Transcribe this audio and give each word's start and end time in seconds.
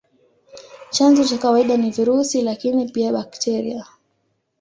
Chanzo 0.91 1.23
cha 1.23 1.37
kawaida 1.37 1.77
ni 1.77 1.91
virusi, 1.91 2.41
lakini 2.41 2.89
pia 2.91 3.13
bakteria. 3.13 3.85